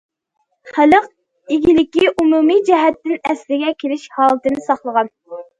خەلق 0.77 1.03
ئىگىلىكى 1.57 2.09
ئومۇمىي 2.13 2.63
جەھەتتىن 2.71 3.21
ئەسلىگە 3.21 3.77
كېلىش 3.85 4.09
ھالىتىنى 4.17 4.69
ساقلىغان. 4.71 5.17